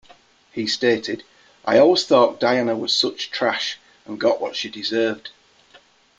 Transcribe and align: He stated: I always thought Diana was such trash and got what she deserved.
He 0.51 0.65
stated: 0.65 1.21
I 1.63 1.77
always 1.77 2.05
thought 2.05 2.39
Diana 2.39 2.75
was 2.75 2.91
such 2.91 3.29
trash 3.29 3.77
and 4.07 4.19
got 4.19 4.41
what 4.41 4.55
she 4.55 4.67
deserved. 4.67 5.29